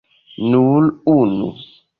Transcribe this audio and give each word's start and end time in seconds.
Nur 0.53 0.89
unu. 1.17 1.55